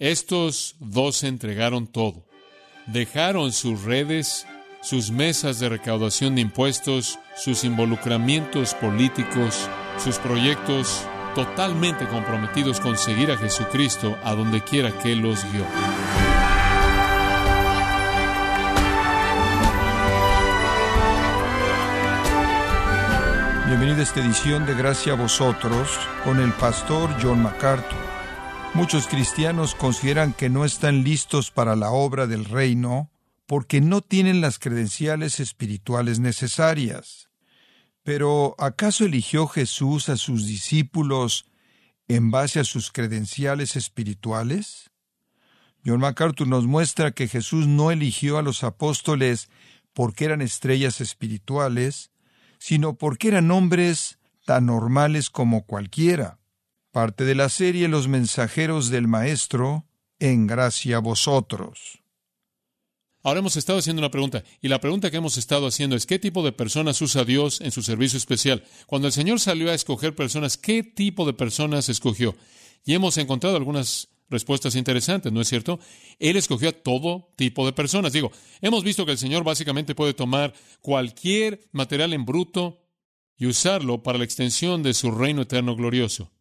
[0.00, 2.24] Estos dos entregaron todo.
[2.86, 4.46] Dejaron sus redes,
[4.80, 9.68] sus mesas de recaudación de impuestos, sus involucramientos políticos,
[10.02, 11.02] sus proyectos
[11.34, 15.66] totalmente comprometidos con seguir a Jesucristo a donde quiera que los guió.
[23.66, 25.90] Bienvenido a esta edición de Gracia a vosotros
[26.24, 28.19] con el pastor John MacArthur.
[28.72, 33.10] Muchos cristianos consideran que no están listos para la obra del reino
[33.46, 37.30] porque no tienen las credenciales espirituales necesarias.
[38.04, 41.46] Pero ¿acaso eligió Jesús a sus discípulos
[42.06, 44.90] en base a sus credenciales espirituales?
[45.84, 49.50] John MacArthur nos muestra que Jesús no eligió a los apóstoles
[49.92, 52.12] porque eran estrellas espirituales,
[52.58, 56.39] sino porque eran hombres tan normales como cualquiera.
[56.92, 59.86] Parte de la serie Los mensajeros del Maestro,
[60.18, 62.02] en gracia a vosotros.
[63.22, 66.18] Ahora hemos estado haciendo una pregunta, y la pregunta que hemos estado haciendo es ¿qué
[66.18, 68.64] tipo de personas usa Dios en su servicio especial?
[68.86, 72.34] Cuando el Señor salió a escoger personas, ¿qué tipo de personas escogió?
[72.84, 75.78] Y hemos encontrado algunas respuestas interesantes, ¿no es cierto?
[76.18, 78.12] Él escogió a todo tipo de personas.
[78.12, 82.82] Digo, hemos visto que el Señor básicamente puede tomar cualquier material en bruto
[83.36, 86.32] y usarlo para la extensión de su reino eterno glorioso.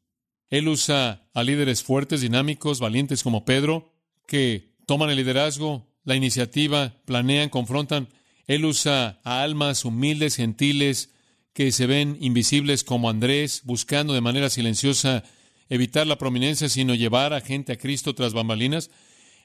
[0.50, 3.94] Él usa a líderes fuertes, dinámicos, valientes como Pedro,
[4.26, 8.10] que toman el liderazgo, la iniciativa, planean, confrontan.
[8.48, 11.12] Él usa a almas humildes, gentiles,
[11.54, 15.24] que se ven invisibles como Andrés, buscando de manera silenciosa
[15.70, 18.90] evitar la prominencia, sino llevar a gente a Cristo tras bambalinas.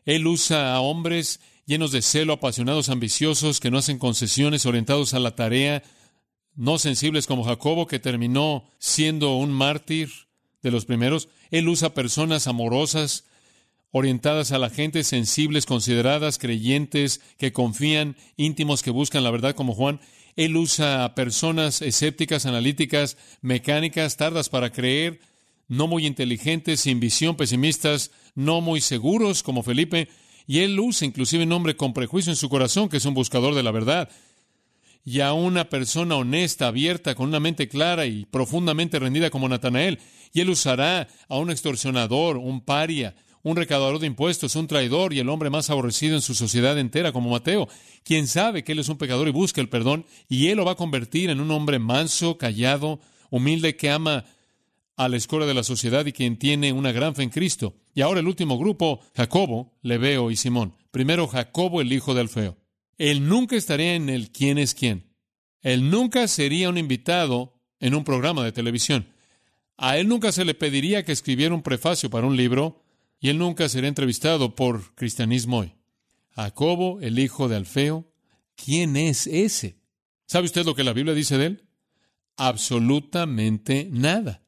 [0.06, 5.18] Él usa a hombres llenos de celo, apasionados, ambiciosos, que no hacen concesiones, orientados a
[5.18, 5.82] la tarea,
[6.54, 10.10] no sensibles como Jacobo, que terminó siendo un mártir
[10.64, 11.28] de los primeros.
[11.52, 13.26] Él usa personas amorosas,
[13.92, 19.74] orientadas a la gente, sensibles, consideradas, creyentes, que confían, íntimos, que buscan la verdad como
[19.74, 20.00] Juan.
[20.34, 25.20] Él usa a personas escépticas, analíticas, mecánicas, tardas para creer,
[25.68, 30.08] no muy inteligentes, sin visión, pesimistas, no muy seguros como Felipe,
[30.46, 33.54] y él usa inclusive un hombre con prejuicio en su corazón, que es un buscador
[33.54, 34.10] de la verdad,
[35.04, 39.98] y a una persona honesta, abierta, con una mente clara y profundamente rendida como Natanael,
[40.32, 45.18] y él usará a un extorsionador, un paria, un recaudador de impuestos, un traidor y
[45.18, 47.68] el hombre más aborrecido en su sociedad entera como Mateo,
[48.02, 50.72] quien sabe que él es un pecador y busca el perdón, y él lo va
[50.72, 53.00] a convertir en un hombre manso, callado,
[53.30, 54.24] humilde, que ama
[54.96, 57.74] a la escuela de la sociedad y quien tiene una gran fe en Cristo.
[57.94, 60.74] Y ahora el último grupo, Jacobo, Leveo y Simón.
[60.90, 62.56] Primero Jacobo, el hijo de Alfeo.
[62.98, 65.12] Él nunca estaría en el quién es quién.
[65.62, 69.08] Él nunca sería un invitado en un programa de televisión.
[69.76, 72.82] A él nunca se le pediría que escribiera un prefacio para un libro
[73.18, 75.74] y él nunca sería entrevistado por Cristianismo hoy.
[76.30, 78.12] Jacobo, el hijo de Alfeo,
[78.56, 79.76] ¿quién es ese?
[80.26, 81.68] ¿Sabe usted lo que la Biblia dice de él?
[82.36, 84.42] Absolutamente nada.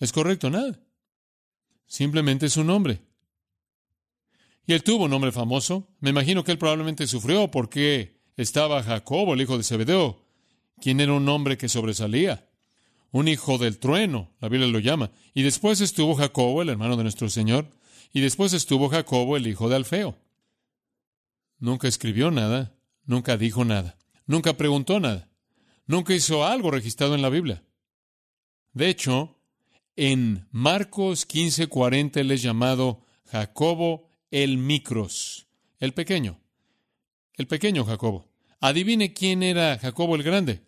[0.00, 0.80] Es correcto, nada.
[1.86, 3.00] Simplemente es un nombre.
[4.66, 5.88] Y él tuvo un nombre famoso.
[6.00, 10.24] Me imagino que él probablemente sufrió porque estaba Jacobo, el hijo de Zebedeo,
[10.80, 12.48] quien era un hombre que sobresalía.
[13.10, 15.10] Un hijo del trueno, la Biblia lo llama.
[15.34, 17.70] Y después estuvo Jacobo, el hermano de nuestro Señor.
[18.12, 20.18] Y después estuvo Jacobo, el hijo de Alfeo.
[21.58, 22.74] Nunca escribió nada,
[23.06, 25.30] nunca dijo nada, nunca preguntó nada,
[25.86, 27.62] nunca hizo algo registrado en la Biblia.
[28.72, 29.38] De hecho,
[29.96, 35.46] en Marcos 15:40 él es llamado Jacobo el Micros,
[35.78, 36.40] el pequeño.
[37.34, 38.26] El pequeño Jacobo.
[38.58, 40.60] Adivine quién era Jacobo el grande.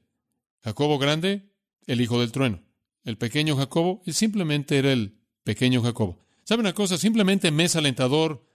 [0.63, 1.51] Jacobo grande,
[1.89, 2.63] el hijo del trueno.
[3.03, 6.17] El pequeño Jacobo, simplemente era el pequeño Jacobo.
[6.45, 6.97] ¿Sabe una cosa?
[6.97, 8.47] Simplemente me es alentador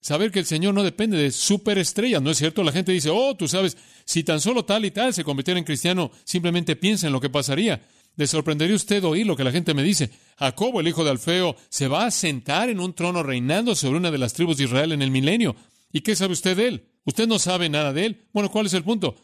[0.00, 2.64] saber que el Señor no depende de superestrellas, ¿no es cierto?
[2.64, 3.76] La gente dice, oh, tú sabes,
[4.06, 7.28] si tan solo tal y tal se convirtiera en cristiano, simplemente piensa en lo que
[7.28, 7.86] pasaría.
[8.16, 10.10] Le sorprendería usted oír lo que la gente me dice.
[10.38, 14.10] Jacobo, el hijo de Alfeo, se va a sentar en un trono reinando sobre una
[14.10, 15.56] de las tribus de Israel en el milenio.
[15.92, 16.88] ¿Y qué sabe usted de él?
[17.04, 18.24] ¿Usted no sabe nada de él?
[18.32, 19.16] Bueno, ¿cuál es el punto?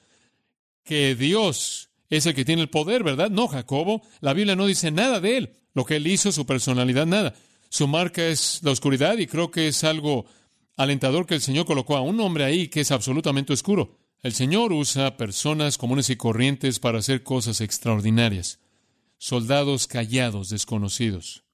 [0.82, 3.30] Que Dios es el que tiene el poder, ¿verdad?
[3.30, 4.02] No, Jacobo.
[4.20, 5.52] La Biblia no dice nada de él.
[5.72, 7.34] Lo que él hizo, su personalidad, nada.
[7.68, 10.26] Su marca es la oscuridad y creo que es algo
[10.76, 13.96] alentador que el Señor colocó a un hombre ahí que es absolutamente oscuro.
[14.22, 18.58] El Señor usa personas comunes y corrientes para hacer cosas extraordinarias
[19.20, 21.44] soldados callados, desconocidos.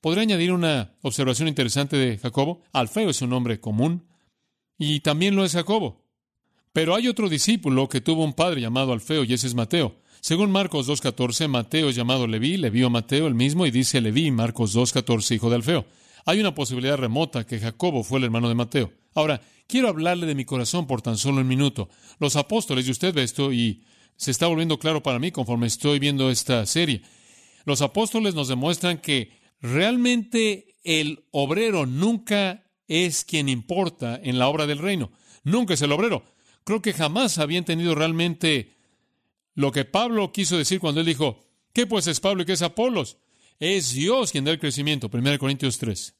[0.00, 2.62] Podría añadir una observación interesante de Jacobo.
[2.72, 4.06] Alfeo es un nombre común
[4.78, 6.04] y también lo es Jacobo.
[6.72, 9.96] Pero hay otro discípulo que tuvo un padre llamado Alfeo y ese es Mateo.
[10.20, 14.30] Según Marcos 2.14, Mateo es llamado Leví, Leví o Mateo el mismo y dice Leví,
[14.30, 15.86] Marcos 2.14, hijo de Alfeo.
[16.26, 18.92] Hay una posibilidad remota que Jacobo fue el hermano de Mateo.
[19.14, 21.88] Ahora, quiero hablarle de mi corazón por tan solo un minuto.
[22.20, 23.82] Los apóstoles, y usted ve esto, y
[24.16, 27.02] se está volviendo claro para mí conforme estoy viendo esta serie.
[27.64, 29.30] Los apóstoles nos demuestran que
[29.60, 35.10] realmente el obrero nunca es quien importa en la obra del reino.
[35.42, 36.24] Nunca es el obrero.
[36.64, 38.74] Creo que jamás había entendido realmente
[39.54, 42.62] lo que Pablo quiso decir cuando él dijo, ¿qué pues es Pablo y qué es
[42.62, 43.18] Apolos?
[43.58, 45.10] Es Dios quien da el crecimiento.
[45.12, 46.14] 1 Corintios 3.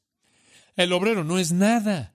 [0.77, 2.15] El obrero no es nada.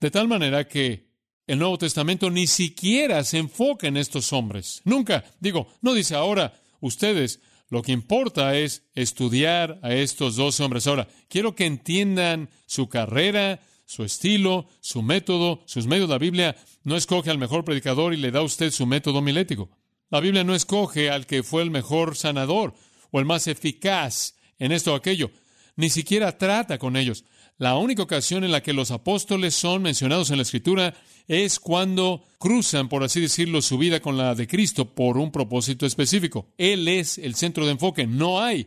[0.00, 1.13] De tal manera que
[1.46, 4.80] el Nuevo Testamento ni siquiera se enfoca en estos hombres.
[4.84, 5.24] Nunca.
[5.40, 10.86] Digo, no dice ahora ustedes, lo que importa es estudiar a estos dos hombres.
[10.86, 16.08] Ahora, quiero que entiendan su carrera, su estilo, su método, sus medios.
[16.08, 19.70] La Biblia no escoge al mejor predicador y le da a usted su método milético.
[20.10, 22.74] La Biblia no escoge al que fue el mejor sanador
[23.10, 25.30] o el más eficaz en esto o aquello.
[25.76, 27.24] Ni siquiera trata con ellos.
[27.56, 30.94] La única ocasión en la que los apóstoles son mencionados en la Escritura
[31.28, 35.86] es cuando cruzan, por así decirlo, su vida con la de Cristo por un propósito
[35.86, 36.48] específico.
[36.58, 38.08] Él es el centro de enfoque.
[38.08, 38.66] No hay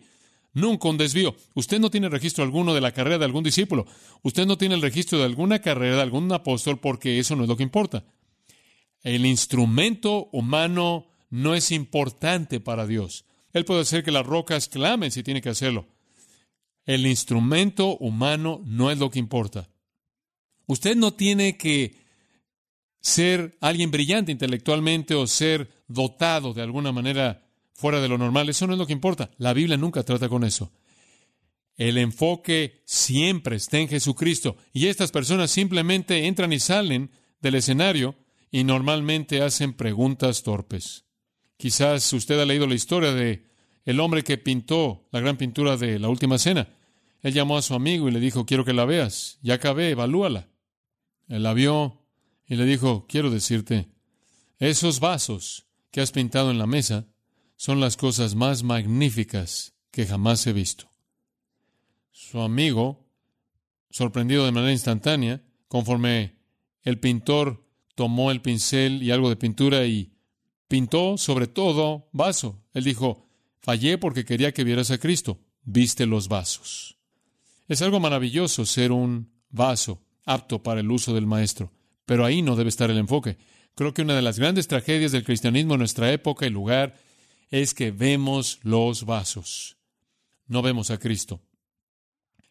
[0.54, 1.36] nunca un desvío.
[1.54, 3.86] Usted no tiene registro alguno de la carrera de algún discípulo.
[4.24, 7.50] Usted no tiene el registro de alguna carrera de algún apóstol porque eso no es
[7.50, 8.06] lo que importa.
[9.04, 13.26] El instrumento humano no es importante para Dios.
[13.52, 15.88] Él puede hacer que las rocas clamen si tiene que hacerlo.
[16.88, 19.70] El instrumento humano no es lo que importa.
[20.66, 21.96] Usted no tiene que
[23.02, 28.48] ser alguien brillante intelectualmente o ser dotado de alguna manera fuera de lo normal.
[28.50, 29.30] Eso no es lo que importa.
[29.38, 30.72] La Biblia nunca trata con eso.
[31.76, 34.56] El enfoque siempre está en Jesucristo.
[34.72, 37.12] Y estas personas simplemente entran y salen
[37.42, 38.16] del escenario
[38.50, 41.04] y normalmente hacen preguntas torpes.
[41.58, 43.46] Quizás usted ha leído la historia de
[43.84, 46.77] el hombre que pintó la gran pintura de la última cena.
[47.22, 49.40] Él llamó a su amigo y le dijo, quiero que la veas.
[49.42, 50.50] Ya acabé, evalúala.
[51.28, 52.04] Él la vio
[52.46, 53.90] y le dijo, quiero decirte,
[54.60, 57.08] esos vasos que has pintado en la mesa
[57.56, 60.92] son las cosas más magníficas que jamás he visto.
[62.12, 63.08] Su amigo,
[63.90, 66.38] sorprendido de manera instantánea, conforme
[66.84, 70.14] el pintor tomó el pincel y algo de pintura y
[70.68, 72.64] pintó sobre todo vaso.
[72.74, 73.28] Él dijo,
[73.60, 75.40] fallé porque quería que vieras a Cristo.
[75.64, 76.97] Viste los vasos.
[77.68, 81.72] Es algo maravilloso ser un vaso apto para el uso del maestro,
[82.06, 83.38] pero ahí no debe estar el enfoque.
[83.76, 86.96] Creo que una de las grandes tragedias del cristianismo en nuestra época y lugar
[87.50, 89.78] es que vemos los vasos,
[90.48, 91.42] no vemos a Cristo.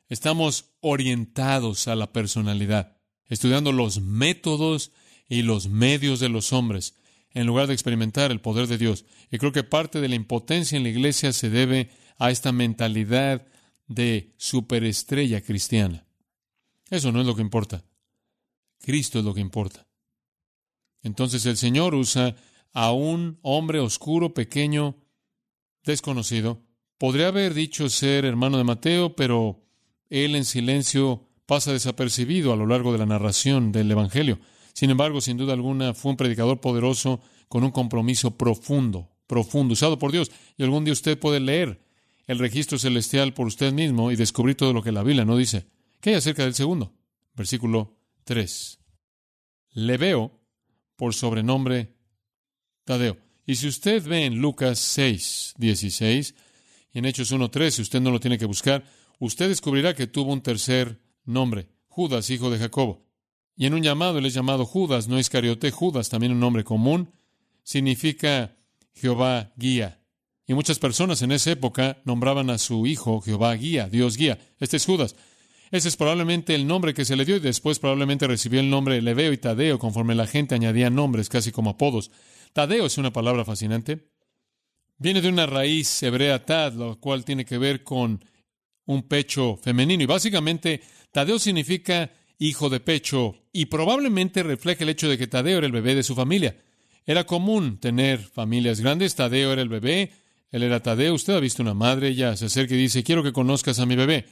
[0.09, 2.97] Estamos orientados a la personalidad,
[3.29, 4.93] estudiando los métodos
[5.29, 6.95] y los medios de los hombres,
[7.31, 9.05] en lugar de experimentar el poder de Dios.
[9.31, 13.47] Y creo que parte de la impotencia en la iglesia se debe a esta mentalidad
[13.87, 16.07] de superestrella cristiana.
[16.91, 17.85] Eso no es lo que importa.
[18.81, 19.87] Cristo es lo que importa.
[21.03, 22.37] Entonces el Señor usa
[22.73, 24.97] a un hombre oscuro, pequeño,
[25.85, 26.63] desconocido.
[26.99, 29.63] Podría haber dicho ser hermano de Mateo, pero
[30.11, 34.39] él en silencio pasa desapercibido a lo largo de la narración del Evangelio.
[34.73, 39.99] Sin embargo, sin duda alguna, fue un predicador poderoso con un compromiso profundo, profundo, usado
[39.99, 40.31] por Dios.
[40.57, 41.86] Y algún día usted puede leer
[42.27, 45.67] el registro celestial por usted mismo y descubrir todo lo que la Biblia no dice.
[46.01, 46.95] ¿Qué hay acerca del segundo?
[47.35, 48.79] Versículo 3.
[49.73, 50.41] Le veo
[50.97, 51.95] por sobrenombre
[52.85, 53.19] Tadeo.
[53.47, 56.35] Y si usted ve en Lucas 6, 16
[56.93, 58.85] y en Hechos 1, 13, usted no lo tiene que buscar,
[59.19, 63.07] usted descubrirá que tuvo un tercer nombre, Judas, hijo de Jacobo.
[63.55, 67.13] Y en un llamado él es llamado Judas, no Iscariote, Judas, también un nombre común,
[67.63, 68.57] significa
[68.95, 70.03] Jehová guía.
[70.47, 74.39] Y muchas personas en esa época nombraban a su hijo Jehová guía, Dios guía.
[74.61, 75.17] Este es Judas.
[75.73, 79.03] Ese es probablemente el nombre que se le dio y después probablemente recibió el nombre
[79.03, 82.13] Leveo y Tadeo conforme la gente añadía nombres casi como apodos.
[82.53, 84.09] Tadeo es una palabra fascinante.
[84.99, 88.25] Viene de una raíz hebrea tad, lo cual tiene que ver con
[88.87, 90.05] un pecho femenino.
[90.05, 95.59] Y básicamente Tadeo significa hijo de pecho y probablemente refleja el hecho de que Tadeo
[95.59, 96.57] era el bebé de su familia.
[97.05, 99.17] Era común tener familias grandes.
[99.17, 100.13] Tadeo era el bebé
[100.57, 101.15] él era Tadeo.
[101.15, 103.95] Usted ha visto una madre, ella se acerca y dice, quiero que conozcas a mi
[103.95, 104.27] bebé.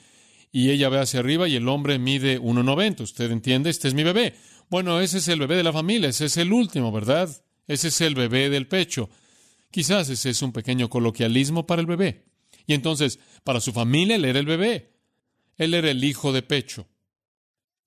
[0.50, 3.02] Y ella ve hacia arriba y el hombre mide 1,90.
[3.02, 3.68] ¿Usted entiende?
[3.68, 4.34] Este es mi bebé.
[4.70, 7.28] Bueno, ese es el bebé de la familia, ese es el último, ¿verdad?
[7.66, 9.10] Ese es el bebé del pecho.
[9.70, 12.24] Quizás ese es un pequeño coloquialismo para el bebé.
[12.66, 14.94] Y entonces, para su familia, él era el bebé.
[15.58, 16.88] Él era el hijo de pecho.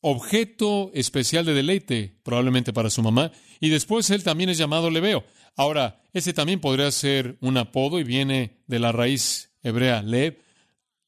[0.02, 3.32] Objeto especial de deleite, probablemente para su mamá.
[3.60, 5.26] Y después él también es llamado Leveo.
[5.58, 10.40] Ahora, ese también podría ser un apodo y viene de la raíz hebrea lev.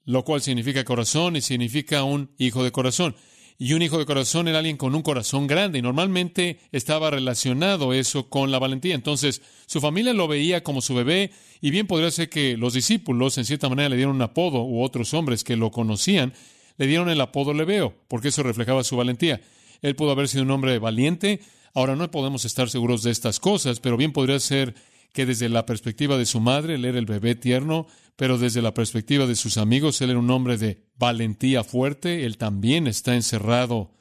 [0.05, 3.15] lo cual significa corazón y significa un hijo de corazón.
[3.59, 7.93] Y un hijo de corazón era alguien con un corazón grande y normalmente estaba relacionado
[7.93, 8.95] eso con la valentía.
[8.95, 13.37] Entonces su familia lo veía como su bebé y bien podría ser que los discípulos
[13.37, 16.33] en cierta manera le dieron un apodo u otros hombres que lo conocían
[16.79, 19.41] le dieron el apodo Leveo porque eso reflejaba su valentía.
[19.81, 21.41] Él pudo haber sido un hombre valiente.
[21.79, 24.75] Ahora no podemos estar seguros de estas cosas, pero bien podría ser
[25.13, 28.73] que desde la perspectiva de su madre él era el bebé tierno, pero desde la
[28.73, 33.93] perspectiva de sus amigos él era un hombre de valentía fuerte, él también está encerrado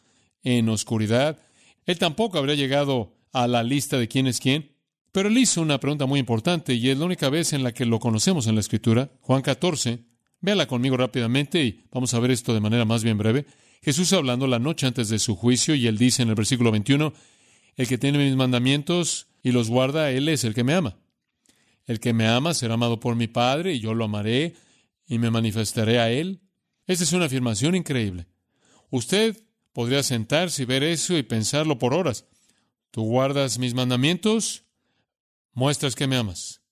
[0.42, 1.38] en oscuridad.
[1.86, 4.72] Él tampoco habría llegado a la lista de quién es quién,
[5.12, 7.86] pero él hizo una pregunta muy importante y es la única vez en la que
[7.86, 10.00] lo conocemos en la Escritura, Juan 14.
[10.40, 13.46] Véala conmigo rápidamente y vamos a ver esto de manera más bien breve.
[13.82, 17.12] Jesús hablando la noche antes de su juicio y él dice en el versículo 21,
[17.78, 20.98] el que tiene mis mandamientos y los guarda, él es el que me ama.
[21.86, 24.56] El que me ama será amado por mi Padre y yo lo amaré
[25.06, 26.40] y me manifestaré a él.
[26.88, 28.26] Esta es una afirmación increíble.
[28.90, 29.40] Usted
[29.72, 32.26] podría sentarse y ver eso y pensarlo por horas.
[32.90, 34.64] Tú guardas mis mandamientos,
[35.52, 36.62] muestras que me amas.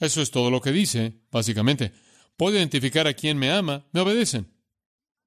[0.00, 1.92] Eso es todo lo que dice, básicamente.
[2.36, 4.48] Puedo identificar a quien me ama, me obedecen.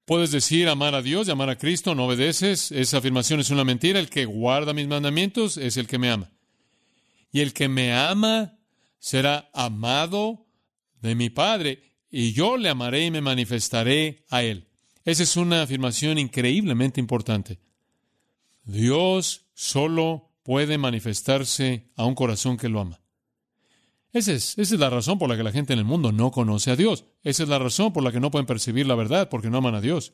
[0.05, 2.72] Puedes decir amar a Dios amar a Cristo, no obedeces.
[2.72, 4.00] Esa afirmación es una mentira.
[4.00, 6.31] El que guarda mis mandamientos es el que me ama.
[7.31, 8.60] Y el que me ama
[9.00, 10.45] será amado
[11.01, 14.69] de mi Padre, y yo le amaré y me manifestaré a él.
[15.03, 17.60] Esa es una afirmación increíblemente importante.
[18.63, 23.02] Dios solo puede manifestarse a un corazón que lo ama.
[24.13, 26.75] Esa es, la razón por la que la gente en el mundo no conoce a
[26.75, 27.05] Dios.
[27.24, 29.74] Esa es la razón por la que no pueden percibir la verdad, porque no aman
[29.74, 30.13] a Dios.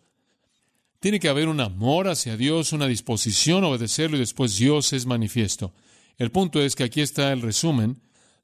[1.01, 5.06] Tiene que haber un amor hacia Dios, una disposición a obedecerlo y después Dios es
[5.06, 5.74] manifiesto.
[6.18, 8.01] El punto es que aquí está el resumen.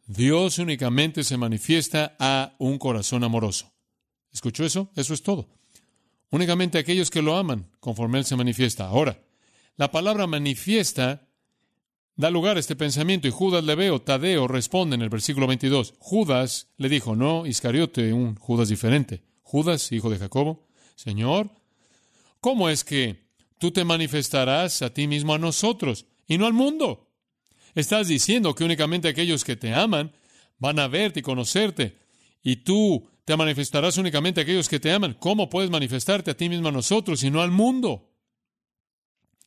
[0.07, 3.71] Dios únicamente se manifiesta a un corazón amoroso.
[4.33, 4.91] ¿Escuchó eso?
[4.95, 5.49] Eso es todo.
[6.31, 8.87] Únicamente aquellos que lo aman, conforme Él se manifiesta.
[8.87, 9.23] Ahora,
[9.77, 11.24] la palabra manifiesta
[12.15, 15.95] da lugar a este pensamiento y Judas le veo, Tadeo responde en el versículo 22.
[15.99, 19.23] Judas le dijo, no, Iscariote, un Judas diferente.
[19.41, 21.51] Judas, hijo de Jacobo, Señor,
[22.39, 23.27] ¿cómo es que
[23.59, 27.11] tú te manifestarás a ti mismo a nosotros y no al mundo?
[27.75, 30.13] Estás diciendo que únicamente aquellos que te aman
[30.57, 31.97] van a verte y conocerte
[32.41, 35.15] y tú te manifestarás únicamente a aquellos que te aman.
[35.19, 38.11] ¿Cómo puedes manifestarte a ti mismo a nosotros y no al mundo?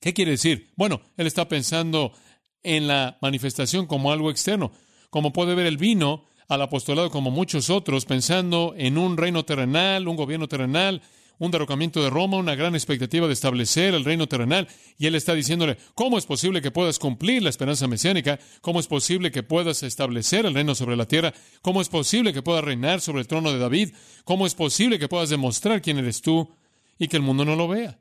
[0.00, 0.72] ¿Qué quiere decir?
[0.76, 2.12] Bueno, él está pensando
[2.62, 4.72] en la manifestación como algo externo.
[5.10, 10.08] Como puede ver el vino al apostolado como muchos otros, pensando en un reino terrenal,
[10.08, 11.02] un gobierno terrenal,
[11.38, 15.34] un derrocamiento de Roma, una gran expectativa de establecer el reino terrenal, y él está
[15.34, 18.38] diciéndole, ¿cómo es posible que puedas cumplir la esperanza mesiánica?
[18.60, 21.32] ¿Cómo es posible que puedas establecer el reino sobre la tierra?
[21.62, 23.90] ¿Cómo es posible que puedas reinar sobre el trono de David?
[24.24, 26.50] ¿Cómo es posible que puedas demostrar quién eres tú
[26.98, 28.00] y que el mundo no lo vea?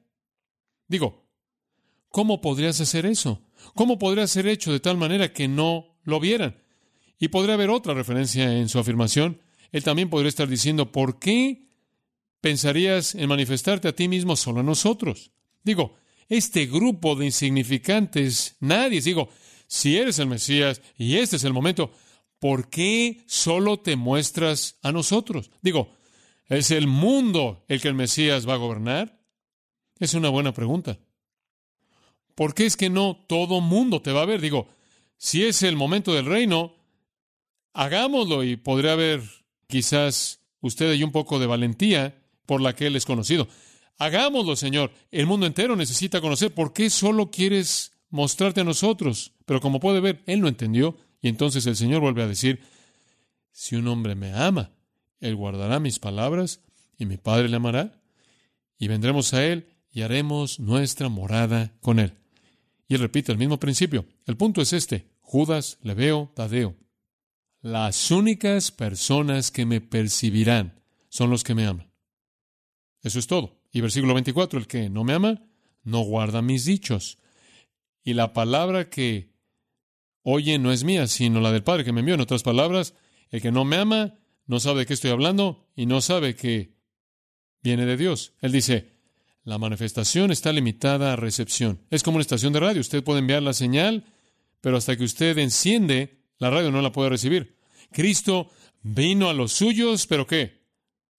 [0.88, 1.28] Digo,
[2.10, 3.47] ¿cómo podrías hacer eso?
[3.76, 6.58] ¿Cómo podría ser hecho de tal manera que no lo vieran?
[7.20, 9.42] Y podría haber otra referencia en su afirmación.
[9.72, 11.68] Él también podría estar diciendo, ¿por qué
[12.42, 15.32] pensarías en manifestarte a ti mismo solo a nosotros?
[15.64, 15.96] Digo,
[16.30, 19.30] este grupo de insignificantes, nadie, digo,
[19.68, 21.92] si eres el Mesías y este es el momento,
[22.40, 25.52] ¿por qué solo te muestras a nosotros?
[25.62, 25.94] Digo,
[26.48, 29.20] ¿es el mundo el que el Mesías va a gobernar?
[30.00, 31.00] Es una buena pregunta.
[32.38, 34.42] ¿Por qué es que no todo mundo te va a ver?
[34.42, 34.68] Digo,
[35.18, 36.76] si es el momento del reino,
[37.74, 39.24] hagámoslo y podría haber
[39.66, 43.48] quizás usted y un poco de valentía por la que él es conocido.
[43.98, 44.92] Hagámoslo, Señor.
[45.10, 49.34] El mundo entero necesita conocer por qué solo quieres mostrarte a nosotros.
[49.48, 50.96] Pero como puede ver, él no entendió.
[51.24, 52.62] Y entonces el Señor vuelve a decir,
[53.52, 54.70] si un hombre me ama,
[55.22, 56.62] él guardará mis palabras
[57.00, 58.00] y mi Padre le amará.
[58.78, 62.14] Y vendremos a él y haremos nuestra morada con él.
[62.88, 64.06] Y repite el mismo principio.
[64.26, 65.10] El punto es este.
[65.22, 66.76] Judas, Leveo, Tadeo.
[67.62, 71.92] Las únicas personas que me percibirán son los que me aman.
[73.02, 73.62] Eso es todo.
[73.72, 75.44] Y versículo 24, el que no me ama,
[75.84, 77.18] no guarda mis dichos.
[78.04, 79.34] Y la palabra que
[80.24, 82.16] oye no es mía, sino la del Padre que me envió.
[82.16, 82.94] En otras palabras,
[83.30, 86.78] el que no me ama no sabe de qué estoy hablando y no sabe que
[87.62, 88.34] viene de Dios.
[88.42, 88.97] Él dice,
[89.48, 91.80] la manifestación está limitada a recepción.
[91.90, 92.82] Es como una estación de radio.
[92.82, 94.04] Usted puede enviar la señal,
[94.60, 97.58] pero hasta que usted enciende, la radio no la puede recibir.
[97.94, 98.52] Cristo
[98.82, 100.66] vino a los suyos, pero ¿qué?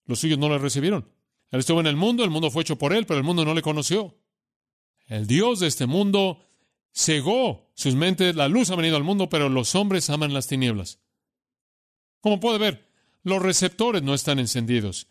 [0.05, 1.11] Los suyos no la recibieron.
[1.49, 3.55] Él estuvo en el mundo, el mundo fue hecho por él, pero el mundo no
[3.55, 4.15] le conoció.
[5.07, 6.45] El Dios de este mundo
[6.93, 10.99] cegó sus mentes, la luz ha venido al mundo, pero los hombres aman las tinieblas.
[12.21, 12.91] Como puede ver,
[13.23, 15.07] los receptores no están encendidos.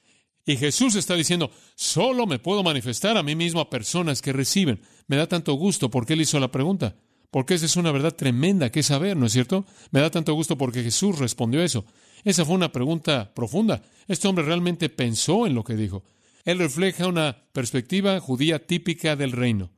[0.49, 4.81] Y Jesús está diciendo, solo me puedo manifestar a mí mismo a personas que reciben.
[5.07, 6.97] Me da tanto gusto porque él hizo la pregunta.
[7.31, 9.67] Porque esa es una verdad tremenda que saber, ¿no es cierto?
[9.91, 11.85] Me da tanto gusto porque Jesús respondió eso.
[12.25, 13.83] Esa fue una pregunta profunda.
[14.07, 16.03] Este hombre realmente pensó en lo que dijo.
[16.47, 19.71] Él refleja una perspectiva judía típica del reino,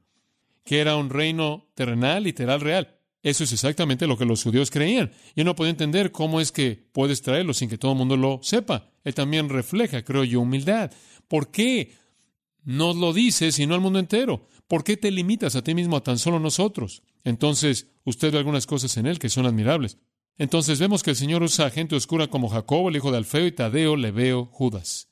[0.64, 2.99] que era un reino terrenal, literal, real.
[3.22, 5.12] Eso es exactamente lo que los judíos creían.
[5.34, 8.40] Y no podía entender cómo es que puedes traerlo sin que todo el mundo lo
[8.42, 8.90] sepa.
[9.04, 10.90] Él también refleja, creo yo, humildad.
[11.28, 11.94] ¿Por qué
[12.64, 14.46] no lo dices sino al mundo entero?
[14.66, 17.02] ¿Por qué te limitas a ti mismo a tan solo nosotros?
[17.24, 19.98] Entonces, usted ve algunas cosas en él que son admirables.
[20.38, 23.52] Entonces vemos que el Señor usa gente oscura como Jacobo, el hijo de Alfeo, y
[23.52, 25.08] Tadeo, Leveo, Judas.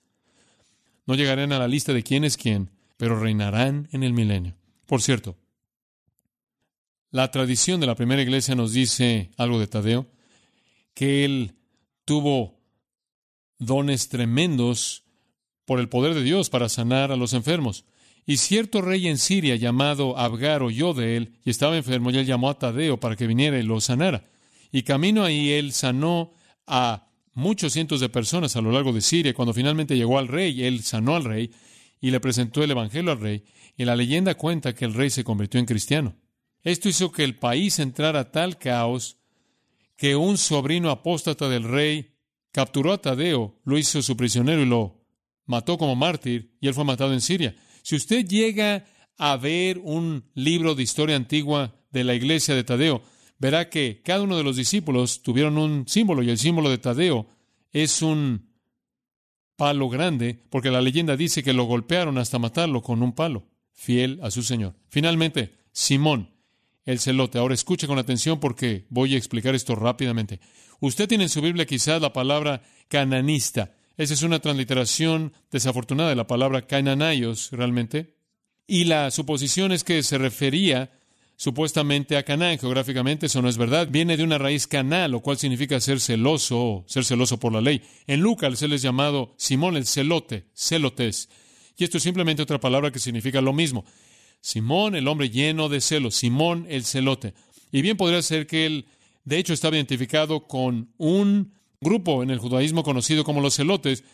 [1.05, 4.57] No llegarán a la lista de quién es quién, pero reinarán en el milenio.
[4.87, 5.37] Por cierto,
[7.11, 10.07] la tradición de la primera iglesia nos dice algo de Tadeo,
[10.95, 11.55] que él
[12.05, 12.59] tuvo
[13.59, 15.05] dones tremendos
[15.65, 17.85] por el poder de Dios para sanar a los enfermos.
[18.27, 22.27] Y cierto rey en Siria llamado Abgar oyó de él y estaba enfermo y él
[22.27, 24.25] llamó a Tadeo para que viniera y lo sanara.
[24.71, 26.33] Y camino ahí él sanó
[26.67, 29.33] a muchos cientos de personas a lo largo de Siria.
[29.33, 31.51] Cuando finalmente llegó al rey, él sanó al rey
[32.01, 33.45] y le presentó el Evangelio al rey.
[33.79, 36.15] Y la leyenda cuenta que el rey se convirtió en cristiano.
[36.69, 39.17] Esto hizo que el país entrara a tal caos
[39.97, 42.13] que un sobrino apóstata del rey
[42.53, 45.01] capturó a Tadeo, lo hizo su prisionero y lo
[45.47, 47.57] mató como mártir, y él fue matado en Siria.
[47.83, 48.85] Si usted llega
[49.17, 53.03] a ver un libro de historia antigua de la iglesia de Tadeo,
[53.39, 57.29] verá que cada uno de los discípulos tuvieron un símbolo, y el símbolo de Tadeo
[57.73, 58.53] es un
[59.57, 64.21] palo grande, porque la leyenda dice que lo golpearon hasta matarlo con un palo, fiel
[64.23, 64.75] a su Señor.
[64.91, 66.37] Finalmente, Simón,
[66.89, 67.39] el celote.
[67.39, 70.41] Ahora escuche con atención porque voy a explicar esto rápidamente.
[70.81, 73.75] Usted tiene en su Biblia quizás la palabra cananista.
[73.99, 78.15] Esa es una transliteración desafortunada de la palabra cananaios, realmente.
[78.67, 80.91] Y la suposición es que se refería
[81.37, 83.89] supuestamente a Canaán geográficamente, eso no es verdad.
[83.91, 87.83] Viene de una raíz canal, lo cual significa ser celoso, ser celoso por la ley.
[88.07, 91.29] En Lucas se les llamado Simón el celote, celotes.
[91.77, 93.85] Y esto es simplemente otra palabra que significa lo mismo.
[94.41, 97.35] Simón, el hombre lleno de celos, Simón el celote.
[97.73, 98.87] Y bien podría ser que él,
[99.25, 104.05] de hecho, estaba identificado con un grupo en el judaísmo conocido como los celotes,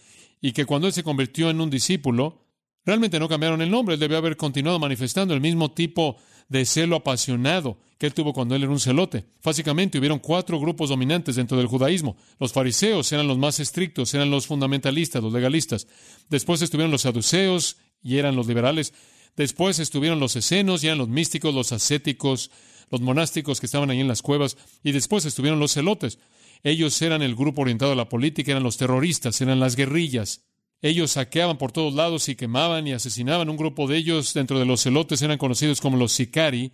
[0.41, 2.45] y que cuando él se convirtió en un discípulo,
[2.85, 6.17] realmente no cambiaron el nombre, él debe haber continuado manifestando el mismo tipo
[6.49, 9.25] de celo apasionado que él tuvo cuando él era un celote.
[9.43, 12.17] Básicamente hubieron cuatro grupos dominantes dentro del judaísmo.
[12.39, 15.87] Los fariseos eran los más estrictos, eran los fundamentalistas, los legalistas.
[16.29, 18.93] Después estuvieron los saduceos y eran los liberales.
[19.37, 22.51] Después estuvieron los escenos, ya eran los místicos, los ascéticos,
[22.91, 26.19] los monásticos que estaban ahí en las cuevas, y después estuvieron los celotes.
[26.63, 30.45] Ellos eran el grupo orientado a la política, eran los terroristas, eran las guerrillas.
[30.81, 33.49] Ellos saqueaban por todos lados y quemaban y asesinaban.
[33.49, 36.73] Un grupo de ellos dentro de los celotes eran conocidos como los sicari,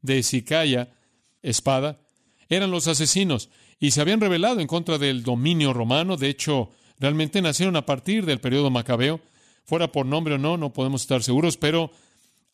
[0.00, 0.92] de sicaya,
[1.42, 2.00] espada.
[2.48, 6.16] Eran los asesinos y se habían rebelado en contra del dominio romano.
[6.16, 9.20] De hecho, realmente nacieron a partir del periodo macabeo
[9.64, 11.90] fuera por nombre o no, no podemos estar seguros, pero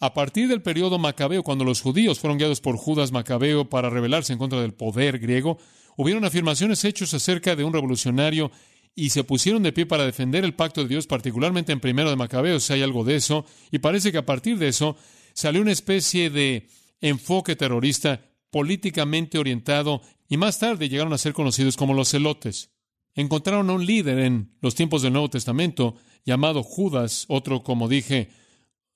[0.01, 4.33] a partir del periodo macabeo, cuando los judíos fueron guiados por Judas Macabeo para rebelarse
[4.33, 5.59] en contra del poder griego,
[5.97, 8.53] hubieron afirmaciones hechas acerca de un revolucionario
[8.94, 12.16] y se pusieron de pie para defender el pacto de Dios, particularmente en primero de
[12.16, 14.97] Macabeo, si hay algo de eso, y parece que a partir de eso
[15.35, 16.68] salió una especie de
[17.01, 22.71] enfoque terrorista políticamente orientado, y más tarde llegaron a ser conocidos como los celotes.
[23.14, 28.31] Encontraron a un líder en los tiempos del Nuevo Testamento llamado Judas, otro, como dije,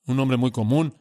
[0.06, 0.94] un nombre muy común.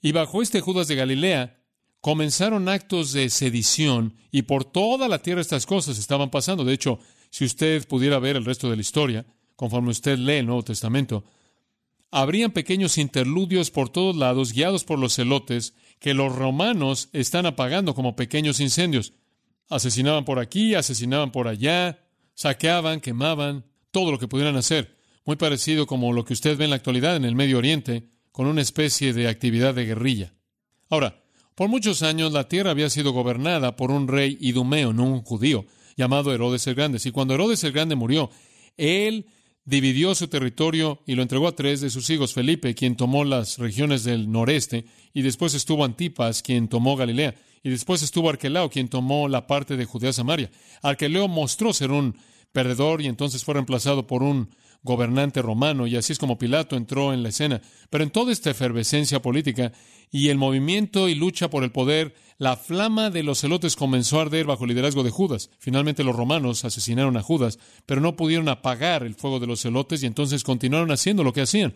[0.00, 1.58] Y bajo este Judas de Galilea
[2.00, 6.64] comenzaron actos de sedición y por toda la tierra estas cosas estaban pasando.
[6.64, 6.98] De hecho,
[7.30, 11.24] si usted pudiera ver el resto de la historia, conforme usted lee el Nuevo Testamento,
[12.10, 17.94] habrían pequeños interludios por todos lados, guiados por los celotes, que los romanos están apagando
[17.94, 19.12] como pequeños incendios.
[19.68, 22.02] Asesinaban por aquí, asesinaban por allá,
[22.34, 26.70] saqueaban, quemaban, todo lo que pudieran hacer muy parecido como lo que usted ve en
[26.70, 30.34] la actualidad en el Medio Oriente, con una especie de actividad de guerrilla.
[30.88, 31.22] Ahora,
[31.54, 35.66] por muchos años la tierra había sido gobernada por un rey idumeo, no un judío,
[35.96, 37.00] llamado Herodes el Grande.
[37.04, 38.30] Y cuando Herodes el Grande murió,
[38.76, 39.26] él
[39.64, 43.58] dividió su territorio y lo entregó a tres de sus hijos, Felipe, quien tomó las
[43.58, 48.88] regiones del noreste, y después estuvo Antipas, quien tomó Galilea, y después estuvo Arquelao, quien
[48.88, 50.50] tomó la parte de Judea Samaria.
[50.82, 52.16] Arquelao mostró ser un
[52.52, 54.48] perdedor y entonces fue reemplazado por un
[54.82, 57.60] gobernante romano, y así es como Pilato entró en la escena.
[57.90, 59.72] Pero en toda esta efervescencia política
[60.10, 64.22] y el movimiento y lucha por el poder, la flama de los celotes comenzó a
[64.22, 65.50] arder bajo el liderazgo de Judas.
[65.58, 70.02] Finalmente los romanos asesinaron a Judas, pero no pudieron apagar el fuego de los celotes
[70.02, 71.74] y entonces continuaron haciendo lo que hacían.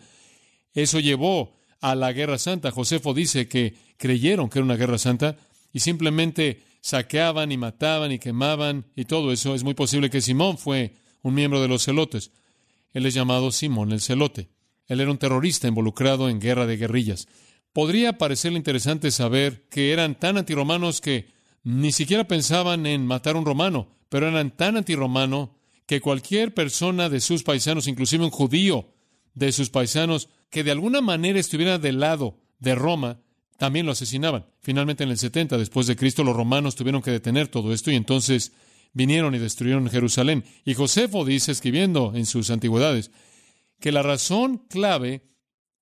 [0.73, 2.71] Eso llevó a la guerra santa.
[2.71, 5.37] Josefo dice que creyeron que era una guerra santa
[5.71, 9.55] y simplemente saqueaban y mataban y quemaban y todo eso.
[9.55, 12.31] Es muy posible que Simón fue un miembro de los celotes.
[12.95, 14.47] Él es llamado Simón el celote.
[14.87, 17.27] Él era un terrorista involucrado en guerra de guerrillas.
[17.73, 21.27] Podría parecerle interesante saber que eran tan antiromanos que
[21.61, 27.09] ni siquiera pensaban en matar a un romano, pero eran tan antiromano que cualquier persona
[27.09, 28.93] de sus paisanos, inclusive un judío
[29.33, 33.19] de sus paisanos, que de alguna manera estuviera del lado de Roma,
[33.57, 34.45] también lo asesinaban.
[34.61, 37.95] Finalmente, en el 70 después de Cristo, los romanos tuvieron que detener todo esto y
[37.95, 38.53] entonces
[38.95, 40.43] vinieron y destruyeron Jerusalén.
[40.63, 43.11] Y Josefo dice, escribiendo en sus antigüedades,
[43.79, 45.21] que la razón clave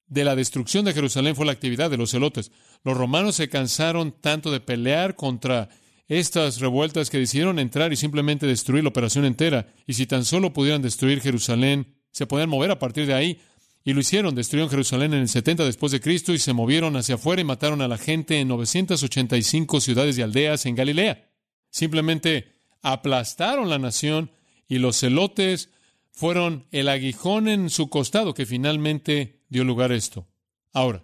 [0.08, 2.52] de la destrucción de Jerusalén fue la actividad de los celotes.
[2.84, 5.69] Los romanos se cansaron tanto de pelear contra
[6.08, 9.73] estas revueltas que decidieron entrar y simplemente destruir la operación entera.
[9.88, 13.39] Y si tan solo pudieran destruir Jerusalén, se podían mover a partir de ahí.
[13.86, 17.15] Y lo hicieron, destruyeron Jerusalén en el 70 después de Cristo y se movieron hacia
[17.15, 21.30] afuera y mataron a la gente en 985 ciudades y aldeas en Galilea.
[21.69, 24.30] Simplemente aplastaron la nación
[24.67, 25.69] y los celotes
[26.12, 30.28] fueron el aguijón en su costado que finalmente dio lugar a esto.
[30.72, 31.04] Ahora,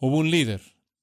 [0.00, 0.60] hubo un líder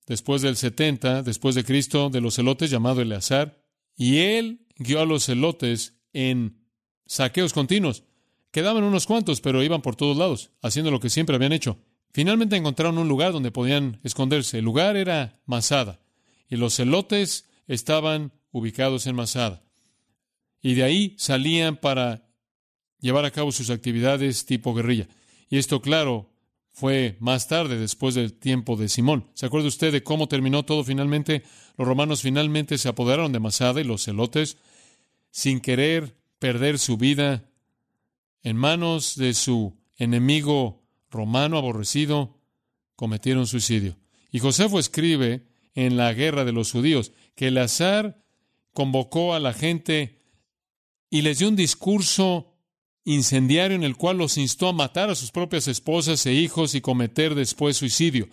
[0.08, 3.64] después del 70, después de Cristo, de los celotes llamado Eleazar,
[3.96, 6.58] y él guió a los celotes en
[7.06, 8.04] saqueos continuos.
[8.52, 11.78] Quedaban unos cuantos, pero iban por todos lados, haciendo lo que siempre habían hecho.
[12.12, 14.60] Finalmente encontraron un lugar donde podían esconderse.
[14.60, 16.02] El lugar era Masada,
[16.50, 19.64] y los celotes estaban ubicados en Masada.
[20.62, 22.28] Y de ahí salían para
[23.00, 25.08] llevar a cabo sus actividades tipo guerrilla.
[25.50, 26.30] Y esto, claro,
[26.72, 29.28] fue más tarde, después del tiempo de Simón.
[29.34, 31.44] ¿Se acuerda usted de cómo terminó todo finalmente?
[31.78, 34.58] Los romanos finalmente se apoderaron de Masada y los celotes,
[35.32, 37.46] sin querer perder su vida,
[38.44, 42.40] en manos de su enemigo romano aborrecido,
[42.96, 43.98] cometieron suicidio.
[44.32, 45.46] Y Josefo escribe
[45.76, 48.24] en la guerra de los judíos que el azar
[48.74, 50.21] convocó a la gente
[51.12, 52.48] y les dio un discurso
[53.04, 56.82] incendiario en el cual los instó a matar a sus propias esposas e hijos y
[56.82, 58.30] cometer después suicidio.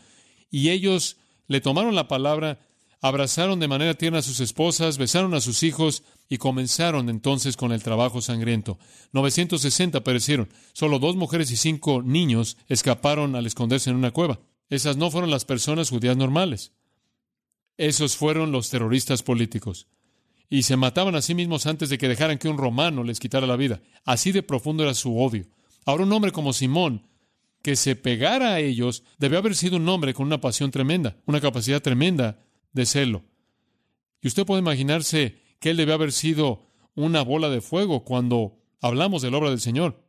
[0.48, 1.16] Y ellos
[1.48, 2.60] le tomaron la palabra,
[3.00, 7.72] abrazaron de manera tierna a sus esposas, besaron a sus hijos y comenzaron entonces con
[7.72, 8.78] el trabajo sangriento.
[9.12, 10.48] 960 perecieron.
[10.72, 14.38] Solo dos mujeres y cinco niños escaparon al esconderse en una cueva.
[14.70, 16.72] Esas no fueron las personas judías normales.
[17.76, 19.88] Esos fueron los terroristas políticos
[20.50, 23.46] y se mataban a sí mismos antes de que dejaran que un romano les quitara
[23.46, 23.82] la vida.
[24.04, 25.46] Así de profundo era su odio.
[25.84, 27.06] Ahora un hombre como Simón,
[27.62, 31.40] que se pegara a ellos, debió haber sido un hombre con una pasión tremenda, una
[31.40, 32.40] capacidad tremenda
[32.72, 33.24] de celo.
[34.22, 39.22] Y usted puede imaginarse que él debió haber sido una bola de fuego cuando hablamos
[39.22, 40.04] de la obra del Señor.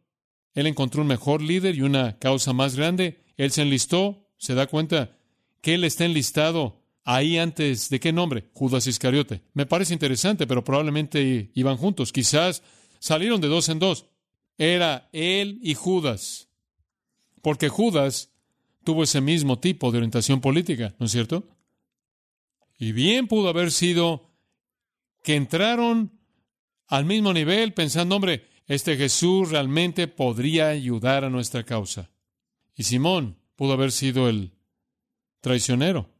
[0.54, 3.24] Él encontró un mejor líder y una causa más grande.
[3.38, 5.18] Él se enlistó, se da cuenta
[5.62, 6.79] que él está enlistado
[7.10, 8.50] ahí antes de qué nombre?
[8.54, 9.42] Judas Iscariote.
[9.54, 12.14] Me parece interesante, pero probablemente iban juntos.
[12.14, 12.62] Quizás
[13.00, 14.06] salieron de dos en dos.
[14.60, 16.50] Era él y Judas.
[17.42, 18.32] Porque Judas
[18.84, 21.48] tuvo ese mismo tipo de orientación política, ¿no es cierto?
[22.78, 24.30] Y bien pudo haber sido
[25.24, 26.12] que entraron
[26.86, 32.12] al mismo nivel pensando, hombre, este Jesús realmente podría ayudar a nuestra causa.
[32.76, 34.54] Y Simón pudo haber sido el
[35.42, 36.19] traicionero.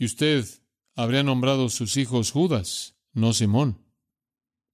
[0.00, 0.46] Y usted
[0.94, 3.84] habría nombrado sus hijos Judas, no Simón.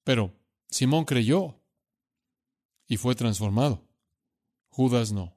[0.04, 0.38] Pero
[0.70, 1.60] Simón creyó
[2.86, 3.84] y fue transformado.
[4.68, 5.36] Judas no.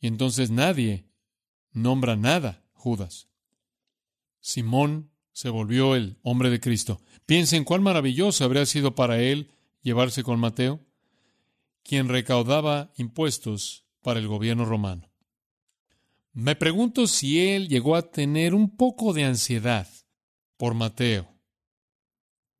[0.00, 1.08] Y entonces nadie
[1.70, 3.28] nombra nada Judas.
[4.40, 7.00] Simón se volvió el hombre de Cristo.
[7.24, 9.52] Piensen cuán maravilloso habría sido para él
[9.82, 10.84] llevarse con Mateo,
[11.84, 15.08] quien recaudaba impuestos para el gobierno romano.
[16.38, 19.88] Me pregunto si él llegó a tener un poco de ansiedad
[20.58, 21.32] por Mateo.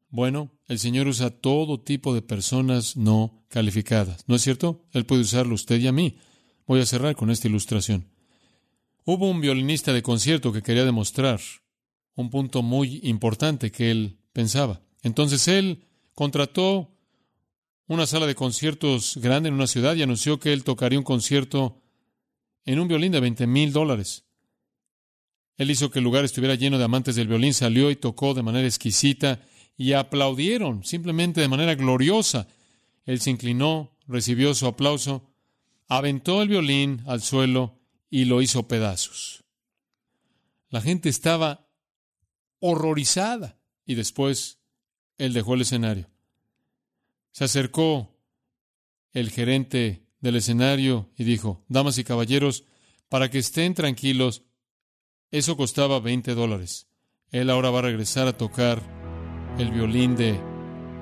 [0.08, 4.86] Bueno, el Señor usa todo tipo de personas no calificadas, ¿no es cierto?
[4.92, 6.16] Él puede usarlo usted y a mí.
[6.66, 8.08] Voy a cerrar con esta ilustración.
[9.04, 11.38] Hubo un violinista de concierto que quería demostrar
[12.14, 14.80] un punto muy importante que él pensaba.
[15.02, 15.84] Entonces él
[16.14, 16.96] contrató
[17.88, 21.82] una sala de conciertos grande en una ciudad y anunció que él tocaría un concierto
[22.66, 24.24] en un violín de 20 mil dólares.
[25.56, 28.42] Él hizo que el lugar estuviera lleno de amantes del violín, salió y tocó de
[28.42, 29.40] manera exquisita
[29.76, 32.48] y aplaudieron simplemente de manera gloriosa.
[33.06, 35.30] Él se inclinó, recibió su aplauso,
[35.88, 37.78] aventó el violín al suelo
[38.10, 39.44] y lo hizo pedazos.
[40.68, 41.68] La gente estaba
[42.60, 44.58] horrorizada y después
[45.16, 46.10] él dejó el escenario.
[47.30, 48.14] Se acercó
[49.12, 52.64] el gerente del escenario y dijo, Damas y caballeros,
[53.08, 54.42] para que estén tranquilos,
[55.30, 56.88] eso costaba 20 dólares.
[57.30, 58.82] Él ahora va a regresar a tocar
[59.56, 60.38] el violín de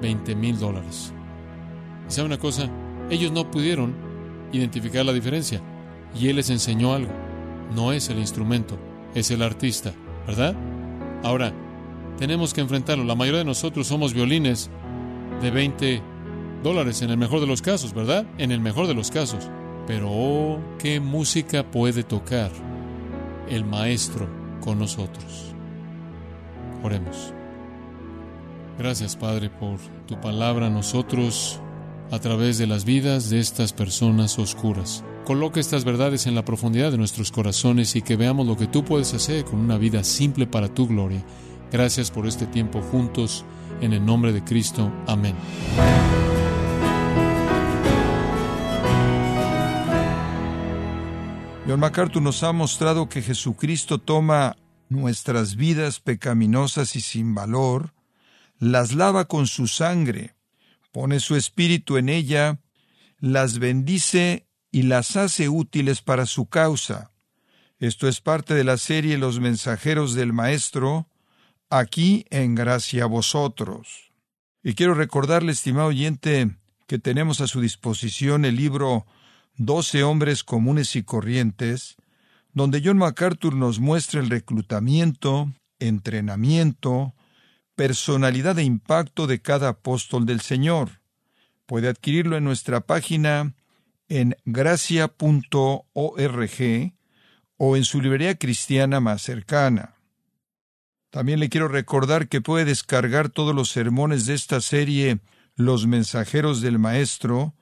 [0.03, 1.15] 20 mil dólares.
[2.09, 2.71] ¿Sabe una cosa?
[3.09, 3.97] Ellos no pudieron
[4.53, 5.63] identificar la diferencia
[6.15, 7.13] y él les enseñó algo.
[7.75, 8.79] No es el instrumento,
[9.15, 9.95] es el artista,
[10.27, 10.55] ¿verdad?
[11.23, 11.55] Ahora,
[12.19, 13.05] tenemos que enfrentarlo.
[13.05, 14.71] La mayoría de nosotros somos violines
[15.41, 16.03] de 20
[16.64, 18.27] dólares en el mejor de los casos, ¿verdad?
[18.38, 19.48] En el mejor de los casos.
[19.87, 22.50] Pero, oh, qué música puede tocar
[23.48, 24.27] el maestro
[24.61, 25.55] con nosotros.
[26.83, 27.33] Oremos.
[28.79, 31.61] Gracias, Padre, por tu palabra a nosotros
[32.11, 35.05] a través de las vidas de estas personas oscuras.
[35.24, 38.85] Coloca estas verdades en la profundidad de nuestros corazones y que veamos lo que tú
[38.85, 41.24] puedes hacer con una vida simple para tu gloria.
[41.72, 43.44] Gracias por este tiempo juntos.
[43.81, 44.90] En el nombre de Cristo.
[45.07, 45.35] Amén.
[51.66, 54.57] John MacArthur nos ha mostrado que Jesucristo toma
[54.90, 57.94] nuestras vidas pecaminosas y sin valor,
[58.59, 60.35] las lava con su sangre,
[60.92, 62.61] pone su espíritu en ella,
[63.18, 67.12] las bendice y las hace útiles para su causa.
[67.79, 71.09] Esto es parte de la serie Los mensajeros del Maestro,
[71.70, 74.12] aquí en gracia a vosotros.
[74.62, 79.07] Y quiero recordarle, estimado oyente, que tenemos a su disposición el libro
[79.57, 81.97] Doce hombres comunes y corrientes,
[82.53, 87.14] donde John MacArthur nos muestra el reclutamiento, entrenamiento,
[87.75, 91.01] personalidad e impacto de cada apóstol del Señor.
[91.67, 93.55] Puede adquirirlo en nuestra página
[94.09, 95.12] en gracia.org
[97.57, 99.95] o en su librería cristiana más cercana.
[101.11, 105.21] También le quiero recordar que puede descargar todos los sermones de esta serie
[105.55, 107.55] Los mensajeros del Maestro,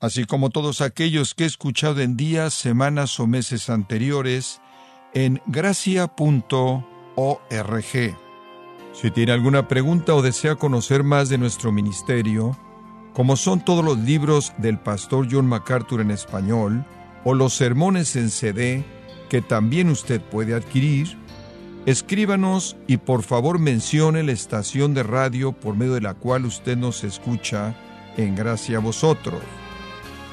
[0.00, 4.60] así como todos aquellos que he escuchado en días, semanas o meses anteriores,
[5.14, 6.84] en gracia.org.
[8.92, 12.56] Si tiene alguna pregunta o desea conocer más de nuestro ministerio,
[13.12, 16.84] como son todos los libros del pastor John MacArthur en español,
[17.24, 18.84] o los sermones en CD,
[19.28, 21.18] que también usted puede adquirir,
[21.86, 26.76] escríbanos y por favor mencione la estación de radio por medio de la cual usted
[26.76, 27.74] nos escucha
[28.16, 29.40] en gracia a vosotros.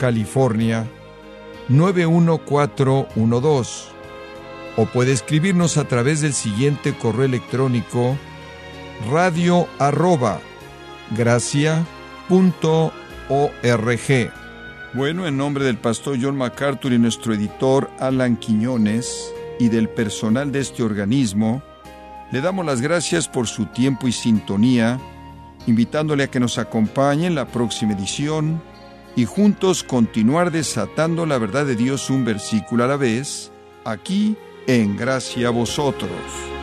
[0.00, 0.88] California
[1.68, 3.90] 91412.
[4.76, 8.16] O puede escribirnos a través del siguiente correo electrónico
[9.10, 10.40] radio arroba
[11.10, 11.84] gracia.org.
[14.94, 20.50] Bueno, en nombre del pastor John MacArthur y nuestro editor Alan Quiñones y del personal
[20.50, 21.62] de este organismo,
[22.32, 24.98] le damos las gracias por su tiempo y sintonía
[25.66, 28.62] invitándole a que nos acompañe en la próxima edición
[29.16, 33.50] y juntos continuar desatando la verdad de Dios un versículo a la vez,
[33.84, 36.59] aquí en Gracia a Vosotros.